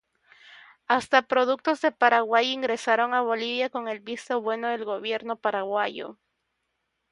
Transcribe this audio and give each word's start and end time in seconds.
Hasta 0.87 1.27
productos 1.27 1.79
de 1.81 1.91
Paraguay 1.91 2.47
ingresaron 2.49 3.13
a 3.13 3.21
Bolivia 3.21 3.69
con 3.69 3.87
el 3.87 3.99
visto 3.99 4.41
bueno 4.41 4.69
del 4.69 4.83
Gobierno 4.83 5.35
paraguayo. 5.35 6.17